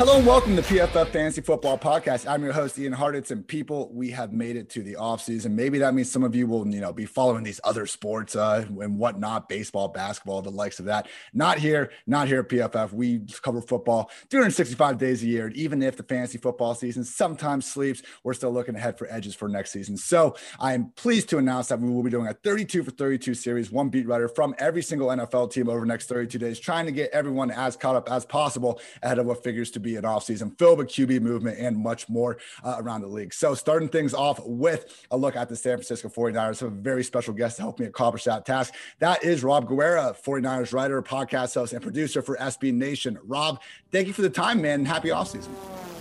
[0.00, 2.26] Hello and welcome to PFF Fantasy Football Podcast.
[2.26, 5.50] I'm your host, Ian Hartitz, and people, we have made it to the offseason.
[5.50, 8.64] Maybe that means some of you will, you know, be following these other sports uh,
[8.80, 11.06] and whatnot, baseball, basketball, the likes of that.
[11.34, 12.94] Not here, not here at PFF.
[12.94, 15.48] We cover football 365 days a year.
[15.48, 19.34] And even if the fantasy football season sometimes sleeps, we're still looking ahead for edges
[19.34, 19.98] for next season.
[19.98, 23.34] So I am pleased to announce that we will be doing a 32 for 32
[23.34, 26.86] series, one beat writer from every single NFL team over the next 32 days, trying
[26.86, 30.04] to get everyone as caught up as possible ahead of what figures to be an
[30.04, 33.32] offseason filled with QB movement and much more uh, around the league.
[33.32, 37.04] So, starting things off with a look at the San Francisco 49ers, have a very
[37.04, 38.74] special guest to help me accomplish that task.
[38.98, 43.18] That is Rob Guerra, 49ers writer, podcast host, and producer for SB Nation.
[43.24, 44.84] Rob, thank you for the time, man.
[44.84, 45.50] Happy offseason.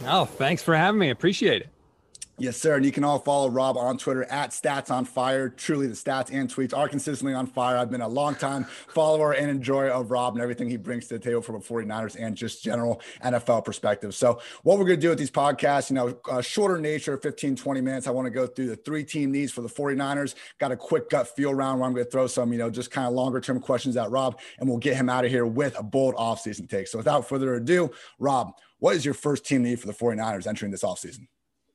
[0.06, 1.10] Oh, thanks for having me.
[1.10, 1.70] Appreciate it.
[2.40, 2.78] Yes, sir.
[2.78, 5.50] And you can all follow Rob on Twitter at Stats on Fire.
[5.50, 7.76] Truly, the stats and tweets are consistently on fire.
[7.76, 11.16] I've been a long time follower and enjoyer of Rob and everything he brings to
[11.16, 14.16] the table from a 49ers and just general NFL perspective.
[14.16, 17.82] So, what we're going to do with these podcasts, you know, shorter nature, 15, 20
[17.82, 18.08] minutes.
[18.08, 20.36] I want to go through the three team needs for the 49ers.
[20.60, 22.90] Got a quick gut feel round where I'm going to throw some, you know, just
[22.90, 25.78] kind of longer term questions at Rob, and we'll get him out of here with
[25.78, 26.88] a bold offseason take.
[26.88, 30.72] So, without further ado, Rob, what is your first team need for the 49ers entering
[30.72, 31.28] this offseason?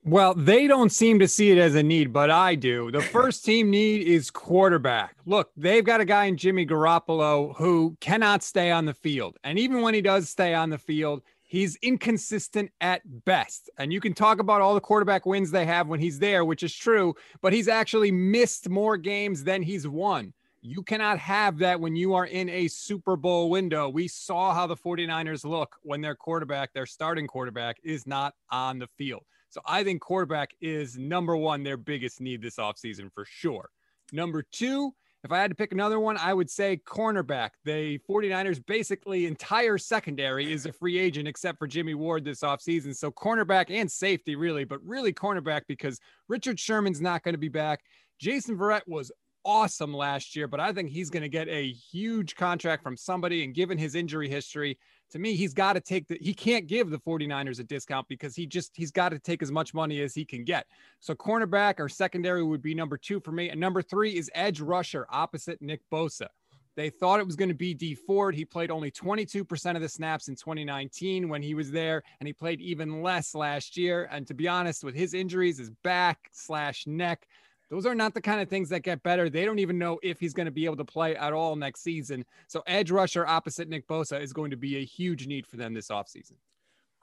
[0.07, 2.91] Well, they don't seem to see it as a need, but I do.
[2.91, 5.17] The first team need is quarterback.
[5.25, 9.39] Look, they've got a guy in Jimmy Garoppolo who cannot stay on the field.
[9.45, 13.70] And even when he does stay on the field, he's inconsistent at best.
[13.79, 16.63] And you can talk about all the quarterback wins they have when he's there, which
[16.63, 20.35] is true, but he's actually missed more games than he's won.
[20.61, 23.89] You cannot have that when you are in a Super Bowl window.
[23.89, 28.79] We saw how the 49ers look when their quarterback, their starting quarterback, is not on
[28.79, 29.25] the field.
[29.55, 33.70] So I think quarterback is number one, their biggest need this offseason for sure.
[34.13, 34.92] Number two,
[35.23, 37.51] if I had to pick another one, I would say cornerback.
[37.64, 42.97] The 49ers basically entire secondary is a free agent except for Jimmy Ward this offseason.
[42.97, 47.48] So cornerback and safety, really, but really cornerback because Richard Sherman's not going to be
[47.48, 47.79] back.
[48.19, 49.13] Jason Verrett was
[49.45, 53.45] awesome last year, but I think he's going to get a huge contract from somebody.
[53.45, 54.79] And given his injury history,
[55.11, 58.35] to me, he's got to take the, he can't give the 49ers a discount because
[58.35, 60.67] he just, he's got to take as much money as he can get.
[61.01, 63.51] So cornerback or secondary would be number two for me.
[63.51, 66.29] And number three is edge rusher opposite Nick Bosa.
[66.77, 68.35] They thought it was going to be Dee Ford.
[68.35, 72.33] He played only 22% of the snaps in 2019 when he was there, and he
[72.33, 74.09] played even less last year.
[74.11, 77.27] And to be honest, with his injuries, his back slash neck,
[77.74, 79.29] those are not the kind of things that get better.
[79.29, 81.83] They don't even know if he's going to be able to play at all next
[81.83, 82.24] season.
[82.46, 85.74] So edge rusher opposite Nick Bosa is going to be a huge need for them
[85.74, 86.34] this offseason.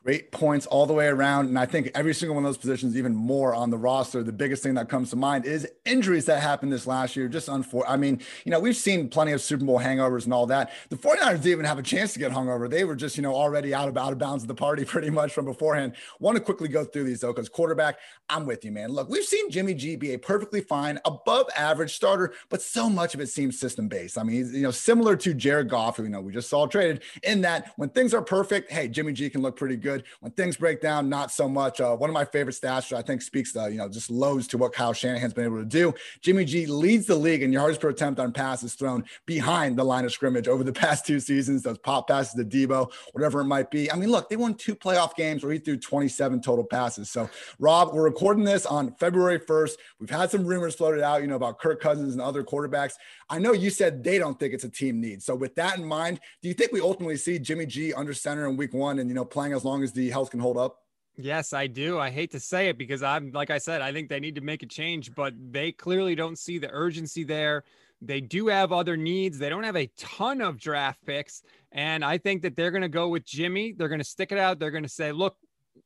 [0.04, 1.48] Great points all the way around.
[1.48, 4.32] And I think every single one of those positions, even more on the roster, the
[4.32, 7.28] biggest thing that comes to mind is injuries that happened this last year.
[7.28, 7.94] Just unfortunate.
[7.94, 10.72] I mean, you know, we've seen plenty of Super Bowl hangovers and all that.
[10.90, 12.68] The 49ers didn't even have a chance to get hungover.
[12.68, 15.12] They were just, you know, already out of, out of bounds of the party pretty
[15.12, 15.94] much from beforehand.
[16.20, 18.90] Want to quickly go through these though, because quarterback, I'm with you, man.
[18.90, 23.14] Look, we've seen Jimmy G be a perfectly fine, above average starter, but so much
[23.14, 24.18] of it seems system based.
[24.18, 26.66] I mean, he's, you know, similar to Jared Goff, who, you know, we just saw
[26.66, 29.91] traded in that when things are perfect, hey, Jimmy G can look pretty good.
[30.20, 31.82] When things break down, not so much.
[31.82, 34.58] Uh, one of my favorite stats, I think speaks to, you know, just loads to
[34.58, 35.94] what Kyle Shanahan's been able to do.
[36.22, 40.06] Jimmy G leads the league in yards per attempt on passes thrown behind the line
[40.06, 41.64] of scrimmage over the past two seasons.
[41.64, 43.92] Those pop passes to Deebo, whatever it might be.
[43.92, 47.10] I mean, look, they won two playoff games where he threw 27 total passes.
[47.10, 47.30] So,
[47.60, 49.72] Rob, we're recording this on February 1st.
[50.00, 52.94] We've had some rumors floated out, you know, about Kirk Cousins and other quarterbacks.
[53.32, 55.24] I know you said they don't think it's a team need.
[55.24, 58.46] So, with that in mind, do you think we ultimately see Jimmy G under center
[58.48, 60.80] in week one and, you know, playing as long as the health can hold up?
[61.18, 61.98] Yes, I do.
[61.98, 64.42] I hate to say it because I'm like I said, I think they need to
[64.42, 67.64] make a change, but they clearly don't see the urgency there.
[68.02, 69.38] They do have other needs.
[69.40, 71.44] They don't have a ton of draft picks.
[71.72, 73.72] And I think that they're going to go with Jimmy.
[73.72, 74.60] They're going to stick it out.
[74.60, 75.38] They're going to say, look,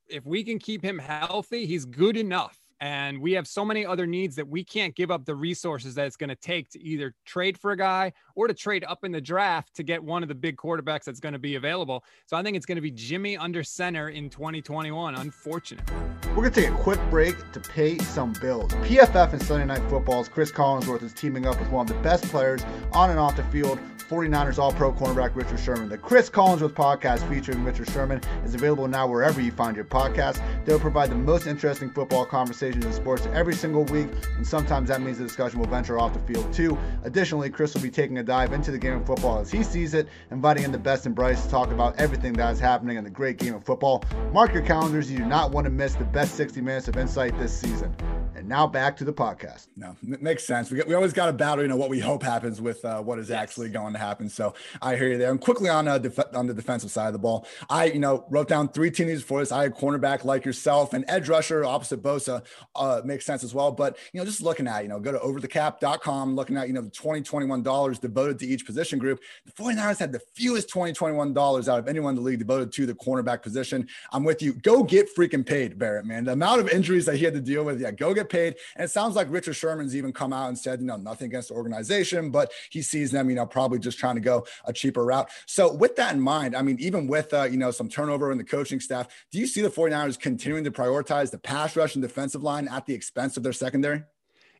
[0.07, 2.57] if we can keep him healthy, he's good enough.
[2.85, 6.05] And we have so many other needs that we can't give up the resources that
[6.05, 9.11] it's going to take to either trade for a guy or to trade up in
[9.11, 12.03] the draft to get one of the big quarterbacks that's going to be available.
[12.27, 15.15] So I think it's going to be Jimmy under center in 2021.
[15.15, 15.83] Unfortunate.
[16.27, 18.71] We're going to take a quick break to pay some bills.
[18.73, 22.25] PFF and Sunday Night Football's Chris Collinsworth is teaming up with one of the best
[22.25, 23.79] players on and off the field
[24.09, 25.89] 49ers All Pro cornerback Richard Sherman.
[25.89, 30.41] The Chris Collinsworth podcast featuring Richard Sherman is available now wherever you find your podcast.
[30.63, 35.01] They'll provide the most interesting football conversations in sports every single week, and sometimes that
[35.01, 36.77] means the discussion will venture off the field too.
[37.03, 39.93] Additionally, Chris will be taking a dive into the game of football as he sees
[39.93, 43.03] it, inviting in the best and brightest to talk about everything that is happening in
[43.03, 44.03] the great game of football.
[44.31, 47.37] Mark your calendars, you do not want to miss the best 60 minutes of insight
[47.39, 47.95] this season.
[48.45, 49.69] And now back to the podcast.
[49.75, 50.69] No, it makes sense.
[50.69, 53.17] We, we always got to battle, you know, what we hope happens with uh, what
[53.17, 53.39] is yes.
[53.39, 54.29] actually going to happen.
[54.29, 54.53] So
[54.83, 55.31] I hear you there.
[55.31, 58.23] And quickly on uh, def- on the defensive side of the ball, I you know
[58.29, 59.51] wrote down three teams for this.
[59.51, 62.43] I had cornerback like yourself and edge rusher opposite Bosa
[62.75, 63.71] uh, makes sense as well.
[63.71, 66.81] But you know, just looking at you know, go to overthecap.com, looking at you know
[66.81, 69.21] the 2021 dollars devoted to each position group.
[69.47, 72.85] The 49ers had the fewest 2021 dollars out of anyone in the league devoted to
[72.85, 73.87] the cornerback position.
[74.11, 74.53] I'm with you.
[74.53, 76.03] Go get freaking paid, Verrett.
[76.03, 77.81] Man, the amount of injuries that he had to deal with.
[77.81, 78.34] Yeah, go get paid.
[78.35, 81.49] And it sounds like Richard Sherman's even come out and said, you know, nothing against
[81.49, 85.05] the organization, but he sees them, you know, probably just trying to go a cheaper
[85.05, 85.29] route.
[85.45, 88.37] So with that in mind, I mean, even with, uh, you know, some turnover in
[88.37, 92.01] the coaching staff, do you see the 49ers continuing to prioritize the pass rush and
[92.01, 94.03] defensive line at the expense of their secondary?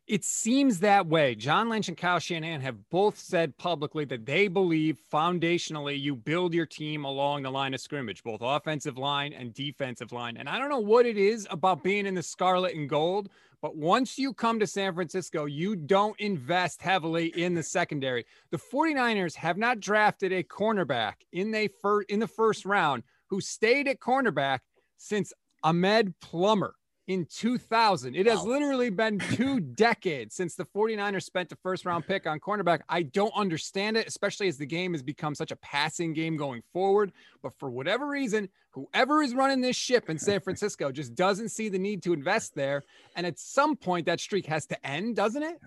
[0.06, 1.34] It seems that way.
[1.34, 6.54] John Lynch and Kyle Shanahan have both said publicly that they believe foundationally you build
[6.54, 10.36] your team along the line of scrimmage, both offensive line and defensive line.
[10.36, 13.30] And I don't know what it is about being in the scarlet and gold,
[13.60, 18.26] but once you come to San Francisco, you don't invest heavily in the secondary.
[18.52, 23.40] The 49ers have not drafted a cornerback in, they fir- in the first round who
[23.40, 24.60] stayed at cornerback
[24.98, 25.32] since
[25.64, 26.76] Ahmed Plummer
[27.06, 28.14] in 2000.
[28.14, 28.44] It has wow.
[28.44, 32.80] literally been two decades since the 49ers spent a first round pick on cornerback.
[32.88, 36.62] I don't understand it, especially as the game has become such a passing game going
[36.72, 37.12] forward.
[37.42, 41.68] But for whatever reason, whoever is running this ship in San Francisco just doesn't see
[41.68, 42.82] the need to invest there.
[43.14, 45.60] And at some point, that streak has to end, doesn't it?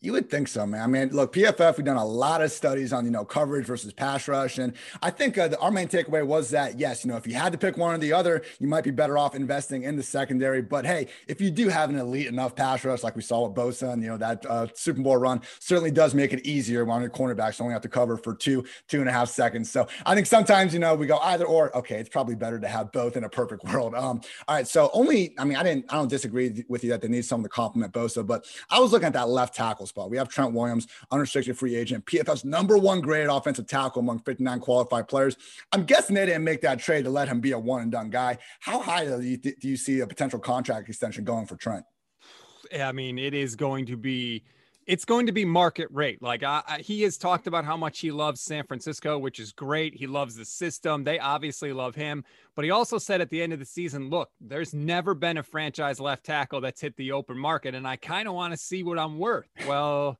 [0.00, 0.82] You would think so, man.
[0.82, 3.92] I mean, look, PFF, we've done a lot of studies on, you know, coverage versus
[3.92, 4.58] pass rush.
[4.58, 7.34] And I think uh, the, our main takeaway was that, yes, you know, if you
[7.34, 10.02] had to pick one or the other, you might be better off investing in the
[10.02, 10.60] secondary.
[10.60, 13.56] But hey, if you do have an elite enough pass rush, like we saw with
[13.56, 17.00] Bosa and, you know, that uh, Super Bowl run certainly does make it easier when
[17.00, 19.70] your cornerbacks only have to cover for two, two and a half seconds.
[19.70, 21.74] So I think sometimes, you know, we go either or.
[21.76, 23.94] Okay, it's probably better to have both in a perfect world.
[23.94, 24.68] Um, all right.
[24.68, 27.44] So only, I mean, I didn't, I don't disagree with you that they need someone
[27.44, 30.10] to complement Bosa, but I was looking at that left tackle spot.
[30.10, 34.60] We have Trent Williams unrestricted free agent, PFF's number one graded offensive tackle among 59
[34.60, 35.36] qualified players.
[35.72, 38.10] I'm guessing they didn't make that trade to let him be a one and done
[38.10, 38.38] guy.
[38.60, 41.84] How high do you, do you see a potential contract extension going for Trent?
[42.76, 44.44] I mean, it is going to be
[44.86, 46.22] it's going to be market rate.
[46.22, 49.52] Like I, I, he has talked about how much he loves San Francisco, which is
[49.52, 49.94] great.
[49.94, 51.02] He loves the system.
[51.02, 52.24] They obviously love him.
[52.54, 55.42] But he also said at the end of the season, look, there's never been a
[55.42, 57.74] franchise left tackle that's hit the open market.
[57.74, 59.48] And I kind of want to see what I'm worth.
[59.66, 60.18] Well,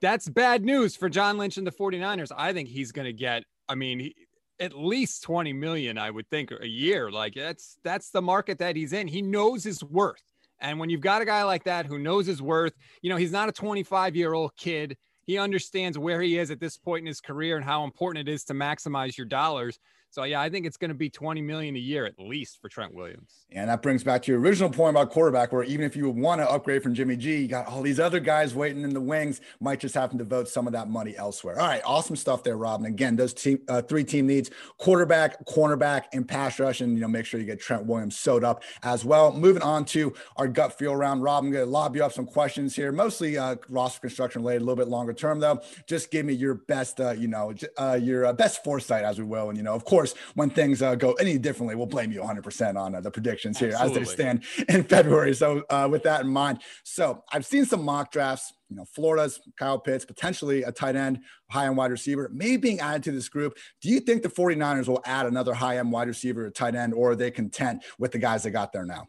[0.00, 2.32] that's bad news for John Lynch and the 49ers.
[2.36, 4.14] I think he's going to get, I mean, he,
[4.60, 7.10] at least 20 million, I would think, a year.
[7.10, 9.06] Like that's that's the market that he's in.
[9.06, 10.22] He knows his worth.
[10.60, 13.32] And when you've got a guy like that who knows his worth, you know, he's
[13.32, 14.96] not a 25 year old kid.
[15.24, 18.32] He understands where he is at this point in his career and how important it
[18.32, 19.78] is to maximize your dollars.
[20.10, 22.68] So yeah, I think it's going to be 20 million a year at least for
[22.68, 23.46] Trent Williams.
[23.52, 26.40] And that brings back to your original point about quarterback, where even if you want
[26.40, 29.40] to upgrade from Jimmy G, you got all these other guys waiting in the wings,
[29.60, 31.60] might just happen to vote some of that money elsewhere.
[31.60, 32.80] All right, awesome stuff there, Rob.
[32.80, 36.80] And again, those team uh, three team needs: quarterback, cornerback, and pass rush.
[36.80, 39.32] And you know, make sure you get Trent Williams sewed up as well.
[39.32, 41.44] Moving on to our gut feel round, Rob.
[41.44, 44.64] I'm going to lob you up some questions here, mostly uh, roster construction related, a
[44.64, 45.60] little bit longer term though.
[45.86, 49.24] Just give me your best, uh, you know, uh, your uh, best foresight as we
[49.24, 52.12] will, and you know, of course course, when things uh, go any differently, we'll blame
[52.12, 54.02] you 100% on uh, the predictions here Absolutely.
[54.02, 55.34] as they stand in February.
[55.34, 58.52] So, uh, with that in mind, so I've seen some mock drafts.
[58.70, 62.80] You know, Florida's Kyle Pitts, potentially a tight end, high end wide receiver, maybe being
[62.80, 63.56] added to this group.
[63.80, 66.94] Do you think the 49ers will add another high end wide receiver, a tight end,
[66.94, 69.08] or are they content with the guys they got there now?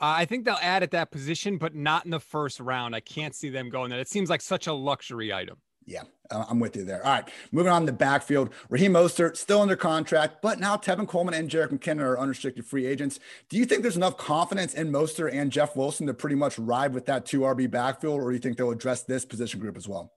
[0.00, 2.94] I think they'll add at that position, but not in the first round.
[2.94, 4.00] I can't see them going there.
[4.00, 5.58] It seems like such a luxury item.
[5.84, 7.04] Yeah, uh, I'm with you there.
[7.04, 8.50] All right, moving on to the backfield.
[8.68, 12.86] Raheem Mostert still under contract, but now Tevin Coleman and Jerick McKinnon are unrestricted free
[12.86, 13.18] agents.
[13.48, 16.94] Do you think there's enough confidence in Mostert and Jeff Wilson to pretty much ride
[16.94, 19.88] with that two RB backfield, or do you think they'll address this position group as
[19.88, 20.12] well?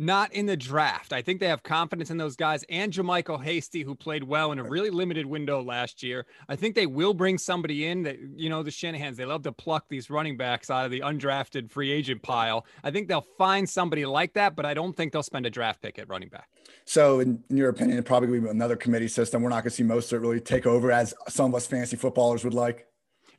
[0.00, 1.12] Not in the draft.
[1.12, 4.58] I think they have confidence in those guys and JaMycal Hasty, who played well in
[4.58, 6.24] a really limited window last year.
[6.48, 9.52] I think they will bring somebody in that, you know, the Shanahans, they love to
[9.52, 12.64] pluck these running backs out of the undrafted free agent pile.
[12.82, 15.82] I think they'll find somebody like that, but I don't think they'll spend a draft
[15.82, 16.48] pick at running back.
[16.86, 19.42] So, in, your opinion, it probably be another committee system.
[19.42, 22.42] We're not going to see Mostert really take over as some of us fantasy footballers
[22.42, 22.86] would like.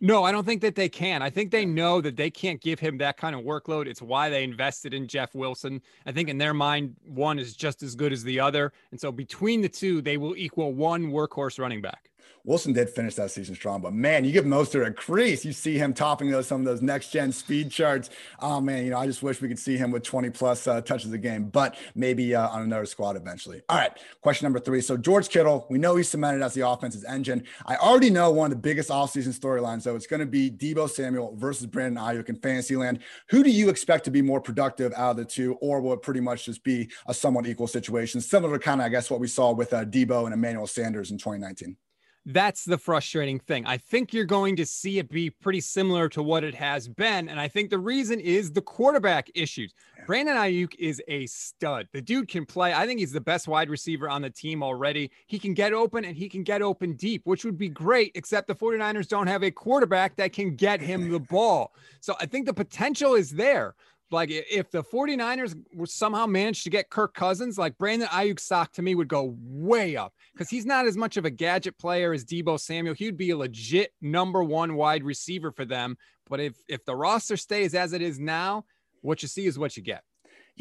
[0.03, 1.21] No, I don't think that they can.
[1.21, 3.85] I think they know that they can't give him that kind of workload.
[3.85, 5.79] It's why they invested in Jeff Wilson.
[6.07, 8.73] I think in their mind, one is just as good as the other.
[8.89, 12.10] And so between the two, they will equal one workhorse running back.
[12.43, 15.45] Wilson did finish that season strong, but man, you give Mostert a crease.
[15.45, 18.09] You see him topping those some of those next gen speed charts.
[18.39, 20.81] Oh man, you know I just wish we could see him with 20 plus uh,
[20.81, 23.61] touches a game, but maybe uh, on another squad eventually.
[23.69, 24.81] All right, question number three.
[24.81, 27.43] So George Kittle, we know he's cemented as the offense's engine.
[27.65, 29.95] I already know one of the biggest offseason storylines, though.
[29.95, 32.99] It's going to be Deebo Samuel versus Brandon Aiyuk in Fantasyland.
[33.29, 36.01] Who do you expect to be more productive out of the two, or will it
[36.01, 39.19] pretty much just be a somewhat equal situation, similar to kind of I guess what
[39.19, 41.77] we saw with uh, Deebo and Emmanuel Sanders in 2019?
[42.25, 43.65] That's the frustrating thing.
[43.65, 47.27] I think you're going to see it be pretty similar to what it has been.
[47.29, 49.73] And I think the reason is the quarterback issues.
[50.05, 51.87] Brandon Aiyuk is a stud.
[51.93, 52.73] The dude can play.
[52.73, 55.09] I think he's the best wide receiver on the team already.
[55.25, 58.47] He can get open and he can get open deep, which would be great, except
[58.47, 61.73] the 49ers don't have a quarterback that can get him the ball.
[62.01, 63.73] So I think the potential is there
[64.11, 68.71] like if the 49ers were somehow managed to get Kirk Cousins, like Brandon Aiyuk stock
[68.73, 72.13] to me would go way up because he's not as much of a gadget player
[72.13, 72.95] as Deebo Samuel.
[72.95, 75.97] He'd be a legit number one wide receiver for them.
[76.29, 78.65] But if if the roster stays as it is now,
[79.01, 80.03] what you see is what you get.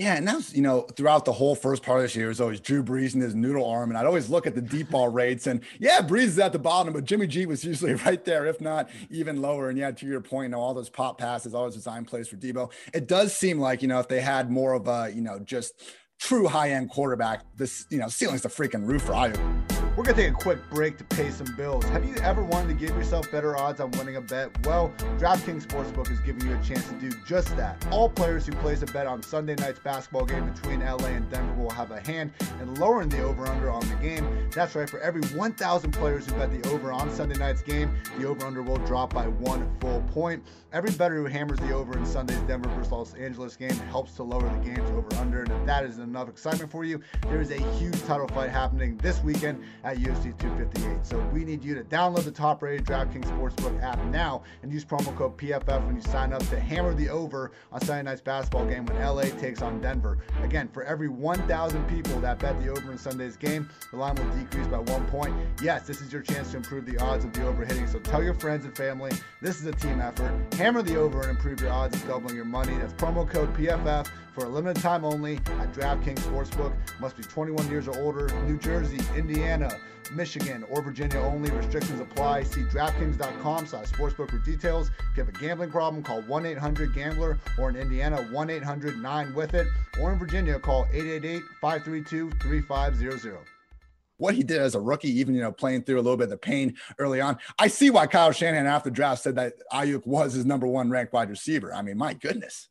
[0.01, 2.41] Yeah, and that's you know throughout the whole first part of this year, it was
[2.41, 5.11] always Drew Brees and his noodle arm, and I'd always look at the deep ball
[5.11, 8.47] rates, and yeah, Brees is at the bottom, but Jimmy G was usually right there,
[8.47, 9.69] if not even lower.
[9.69, 12.29] And yeah, to your point, you know, all those pop passes, all those design plays
[12.29, 15.21] for Deebo, it does seem like you know if they had more of a you
[15.21, 15.75] know just
[16.19, 19.80] true high end quarterback, this you know ceiling's the freaking roof for Aiyuk.
[20.01, 21.85] We're going to take a quick break to pay some bills.
[21.91, 24.67] Have you ever wanted to give yourself better odds on winning a bet?
[24.67, 27.87] Well, DraftKings Sportsbook is giving you a chance to do just that.
[27.91, 31.53] All players who place a bet on Sunday night's basketball game between LA and Denver
[31.53, 34.27] will have a hand in lowering the over under on the game.
[34.53, 38.27] That's right, for every 1,000 players who bet the over on Sunday night's game, the
[38.27, 40.43] over under will drop by one full point.
[40.73, 44.23] Every bettor who hammers the over in Sunday's Denver versus Los Angeles game helps to
[44.23, 45.43] lower the game's over under.
[45.43, 48.97] And if that isn't enough excitement for you, there is a huge title fight happening
[48.99, 51.05] this weekend at UFC 258.
[51.05, 54.85] So we need you to download the top rated DraftKings Sportsbook app now and use
[54.85, 58.67] promo code PFF when you sign up to hammer the over on Sunday night's basketball
[58.67, 60.19] game when LA takes on Denver.
[60.43, 64.31] Again, for every 1,000 people that bet the over in Sunday's game, the line will
[64.37, 65.35] decrease by one point.
[65.61, 67.89] Yes, this is your chance to improve the odds of the over hitting.
[67.89, 69.11] So tell your friends and family
[69.43, 70.33] this is a team effort.
[70.55, 72.77] Hammer the over and improve your odds of doubling your money.
[72.79, 74.07] That's promo code PFF
[74.41, 76.73] for a limited time only at DraftKings Sportsbook.
[76.99, 78.27] Must be 21 years or older.
[78.45, 79.79] New Jersey, Indiana,
[80.15, 81.51] Michigan, or Virginia only.
[81.51, 82.45] Restrictions apply.
[82.45, 84.89] See DraftKings.com slash sportsbook for details.
[84.89, 89.67] If you have a gambling problem, call 1-800-GAMBLER or in Indiana, 1-800-9-WITH-IT.
[90.01, 93.37] Or in Virginia, call 888-532-3500
[94.17, 96.31] what he did as a rookie, even you know playing through a little bit of
[96.31, 97.39] the pain early on.
[97.59, 101.15] I see why Kyle Shanahan after draft said that Aiyuk was his number one ranked
[101.15, 101.73] wide receiver.
[101.73, 102.69] I mean, my goodness.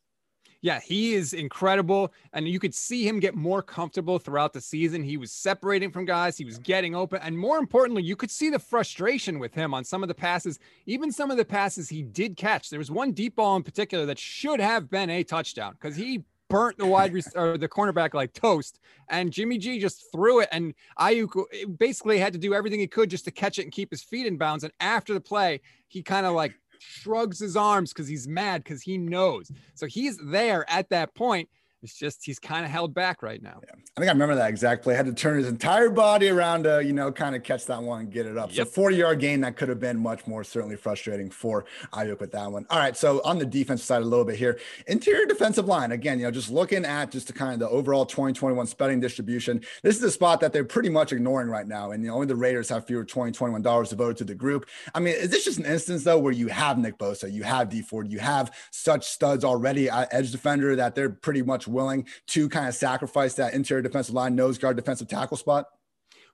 [0.62, 2.12] Yeah, he is incredible.
[2.32, 5.02] And you could see him get more comfortable throughout the season.
[5.02, 7.20] He was separating from guys, he was getting open.
[7.22, 10.58] And more importantly, you could see the frustration with him on some of the passes,
[10.86, 12.68] even some of the passes he did catch.
[12.68, 16.24] There was one deep ball in particular that should have been a touchdown because he
[16.50, 18.80] burnt the wide or the cornerback like toast.
[19.08, 20.48] And Jimmy G just threw it.
[20.52, 23.72] And Aiyuk eh, basically had to do everything he could just to catch it and
[23.72, 24.64] keep his feet in bounds.
[24.64, 28.82] And after the play, he kind of like shrugs his arms because he's mad because
[28.82, 29.50] he knows.
[29.74, 31.48] So he's there at that point.
[31.82, 33.60] It's just he's kind of held back right now.
[33.62, 33.72] Yeah.
[33.96, 34.94] I think I remember that exact play.
[34.94, 38.00] Had to turn his entire body around to, you know, kind of catch that one
[38.00, 38.54] and get it up.
[38.54, 38.66] Yep.
[38.66, 42.32] So 40 yard gain that could have been much more certainly frustrating for Aiyuk with
[42.32, 42.66] that one.
[42.68, 42.96] All right.
[42.96, 45.92] So on the defense side a little bit here, interior defensive line.
[45.92, 49.62] Again, you know, just looking at just the kind of the overall 2021 spending distribution.
[49.82, 51.92] This is the spot that they're pretty much ignoring right now.
[51.92, 54.66] And you know, only the Raiders have fewer 2021 dollars devoted to the group.
[54.94, 57.70] I mean, is this just an instance though where you have Nick Bosa, you have
[57.70, 62.06] Dee Ford, you have such studs already at edge defender that they're pretty much willing
[62.28, 65.66] to kind of sacrifice that interior defensive line, nose guard, defensive tackle spot?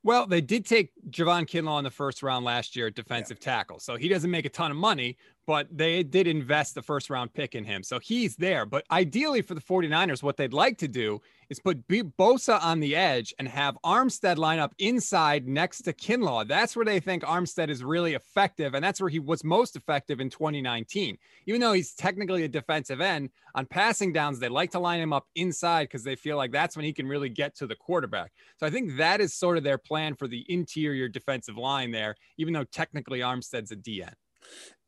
[0.02, 3.52] Well, they did take Javon Kinlaw in the first round last year at defensive yeah.
[3.52, 3.80] tackle.
[3.80, 5.16] So he doesn't make a ton of money,
[5.48, 7.82] but they did invest the first round pick in him.
[7.82, 8.66] So he's there.
[8.66, 12.80] But ideally for the 49ers, what they'd like to do is put B- Bosa on
[12.80, 16.46] the edge and have Armstead line up inside next to Kinlaw.
[16.46, 18.74] That's where they think Armstead is really effective.
[18.74, 21.18] And that's where he was most effective in 2019.
[21.46, 25.12] Even though he's technically a defensive end, on passing downs, they like to line him
[25.12, 28.32] up inside because they feel like that's when he can really get to the quarterback.
[28.58, 32.16] So I think that is sort of their plan for the interior defensive line there,
[32.36, 34.12] even though technically Armstead's a DN.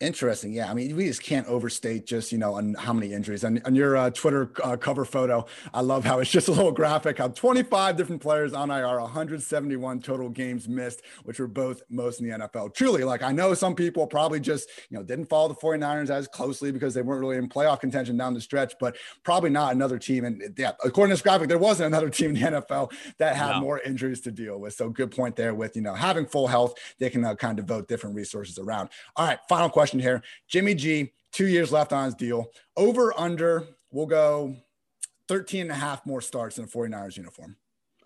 [0.01, 0.53] Interesting.
[0.53, 0.71] Yeah.
[0.71, 3.43] I mean, we just can't overstate just, you know, on how many injuries.
[3.43, 6.71] On, on your uh, Twitter uh, cover photo, I love how it's just a little
[6.71, 12.21] graphic how 25 different players on IR, 171 total games missed, which were both most
[12.21, 12.75] in the NFL.
[12.75, 16.29] Truly, like I know some people probably just, you know, didn't follow the 49ers as
[16.29, 19.99] closely because they weren't really in playoff contention down the stretch, but probably not another
[19.99, 20.25] team.
[20.25, 23.55] And yeah, according to this graphic, there wasn't another team in the NFL that had
[23.55, 23.61] no.
[23.63, 24.75] more injuries to deal with.
[24.75, 27.67] So good point there with, you know, having full health, they can uh, kind of
[27.67, 28.91] devote different resources around.
[29.17, 29.41] All right.
[29.49, 30.23] Final question here.
[30.47, 32.51] Jimmy G, two years left on his deal.
[32.77, 34.57] Over, under, we'll go
[35.29, 37.57] 13 and a half more starts in a 49ers uniform.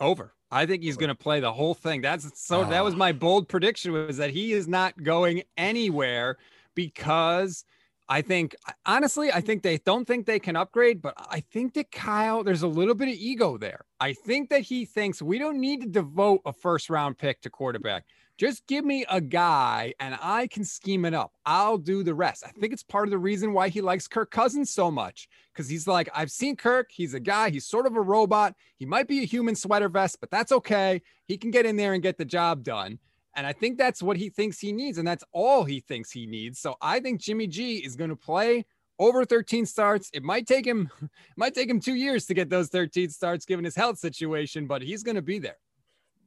[0.00, 0.34] Over.
[0.50, 2.02] I think he's going to play the whole thing.
[2.02, 2.64] That's so.
[2.64, 2.98] That was ah.
[2.98, 6.36] my bold prediction was that he is not going anywhere
[6.74, 7.64] because
[8.08, 11.90] I think honestly, I think they don't think they can upgrade, but I think that
[11.90, 13.86] Kyle, there's a little bit of ego there.
[14.00, 17.50] I think that he thinks we don't need to devote a first round pick to
[17.50, 18.04] quarterback.
[18.38, 21.32] Just give me a guy and I can scheme it up.
[21.44, 22.44] I'll do the rest.
[22.46, 25.68] I think it's part of the reason why he likes Kirk Cousins so much because
[25.68, 26.90] he's like, I've seen Kirk.
[26.90, 28.54] He's a guy, he's sort of a robot.
[28.78, 31.02] He might be a human sweater vest, but that's okay.
[31.26, 32.98] He can get in there and get the job done.
[33.34, 34.98] And I think that's what he thinks he needs.
[34.98, 36.58] And that's all he thinks he needs.
[36.58, 38.64] So I think Jimmy G is going to play
[38.98, 40.10] over 13 starts.
[40.12, 40.90] It might take him,
[41.36, 44.82] might take him two years to get those 13 starts given his health situation, but
[44.82, 45.56] he's going to be there.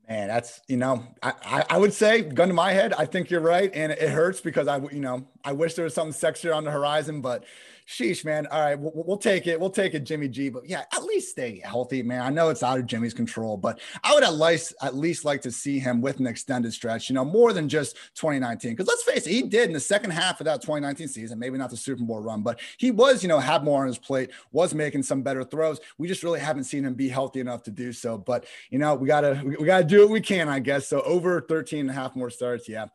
[0.07, 3.41] Man, that's you know, I, I, would say, gun to my head, I think you're
[3.41, 6.63] right, and it hurts because I you know I wish there was something sexier on
[6.63, 7.45] the horizon, but
[7.87, 8.47] sheesh, man.
[8.47, 9.59] All right, we'll, we'll, take it.
[9.59, 10.49] We'll take it, Jimmy G.
[10.49, 12.21] But yeah, at least stay healthy, man.
[12.21, 15.41] I know it's out of Jimmy's control, but I would at least at least like
[15.43, 18.71] to see him with an extended stretch, you know, more than just 2019.
[18.71, 21.57] Because let's face it, he did in the second half of that 2019 season, maybe
[21.57, 24.31] not the Super Bowl run, but he was, you know, had more on his plate,
[24.51, 25.79] was making some better throws.
[25.97, 28.17] We just really haven't seen him be healthy enough to do so.
[28.17, 30.87] But you know, we gotta we gotta do what we can, I guess.
[30.87, 32.87] So over 13 and a half more starts, yeah.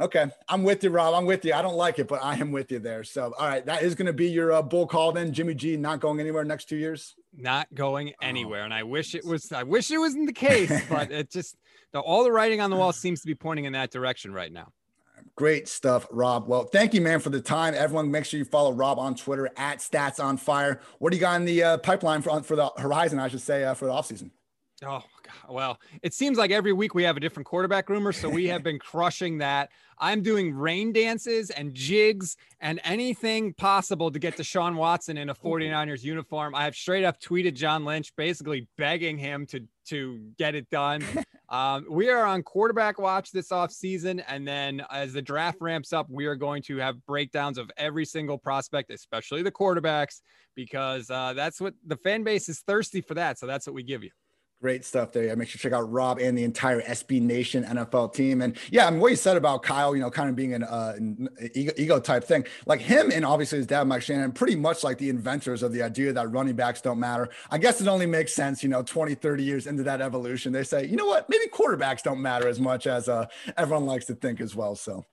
[0.00, 1.14] Okay, I'm with you, Rob.
[1.14, 1.52] I'm with you.
[1.52, 3.04] I don't like it, but I am with you there.
[3.04, 5.32] So, all right, that is going to be your uh, bull call then.
[5.32, 7.14] Jimmy G not going anywhere next two years.
[7.36, 8.26] Not going oh.
[8.26, 8.64] anywhere, oh.
[8.64, 9.52] and I wish it was.
[9.52, 11.56] I wish it wasn't the case, but it just
[11.92, 14.52] the, all the writing on the wall seems to be pointing in that direction right
[14.52, 14.72] now.
[15.36, 16.48] Great stuff, Rob.
[16.48, 17.74] Well, thank you, man, for the time.
[17.74, 20.80] Everyone, make sure you follow Rob on Twitter at Stats on Fire.
[20.98, 23.18] What do you got in the uh, pipeline for for the horizon?
[23.18, 24.30] I should say uh, for the offseason.
[24.84, 25.04] Oh,
[25.48, 28.12] well, it seems like every week we have a different quarterback rumor.
[28.12, 29.70] So we have been crushing that.
[29.98, 35.30] I'm doing rain dances and jigs and anything possible to get to Sean Watson in
[35.30, 36.54] a 49ers uniform.
[36.54, 41.04] I have straight up tweeted John Lynch, basically begging him to, to get it done.
[41.52, 45.92] Um, we are on quarterback watch this off season, And then as the draft ramps
[45.92, 50.22] up, we are going to have breakdowns of every single prospect, especially the quarterbacks,
[50.54, 53.38] because uh, that's what the fan base is thirsty for that.
[53.38, 54.08] So that's what we give you.
[54.62, 55.24] Great stuff there.
[55.24, 58.42] Yeah, make sure to check out Rob and the entire SB Nation NFL team.
[58.42, 60.62] And yeah, I mean, what you said about Kyle, you know, kind of being an,
[60.62, 64.54] uh, an ego, ego, type thing, like him and obviously his dad, Mike Shanahan, pretty
[64.54, 67.28] much like the inventors of the idea that running backs don't matter.
[67.50, 70.52] I guess it only makes sense, you know, 20, 30 years into that evolution.
[70.52, 74.04] They say, you know what, maybe quarterbacks don't matter as much as uh, everyone likes
[74.04, 74.76] to think as well.
[74.76, 75.04] So,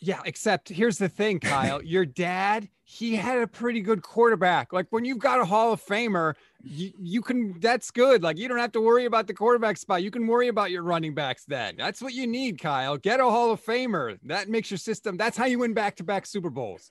[0.00, 1.82] yeah, except here's the thing, Kyle.
[1.84, 4.72] Your dad, he had a pretty good quarterback.
[4.72, 8.22] Like when you've got a Hall of Famer, you, you can that's good.
[8.22, 10.02] Like you don't have to worry about the quarterback spot.
[10.02, 11.74] You can worry about your running backs then.
[11.76, 12.96] That's what you need, Kyle.
[12.96, 14.18] Get a Hall of Famer.
[14.24, 15.16] That makes your system.
[15.16, 16.90] That's how you win back-to-back Super Bowls.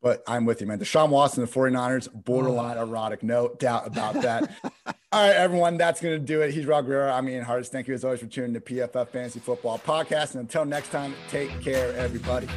[0.00, 0.80] But I'm with you, man.
[0.80, 2.82] Deshaun Watson, the 49ers, borderline oh.
[2.82, 3.22] erotic.
[3.22, 4.50] No doubt about that.
[5.12, 5.76] All right, everyone.
[5.76, 6.54] That's going to do it.
[6.54, 7.12] He's Rob Guerrero.
[7.12, 7.68] I'm Ian Hartitz.
[7.68, 10.30] Thank you as always for tuning to PFF Fantasy Football Podcast.
[10.30, 12.48] And until next time, take care, everybody.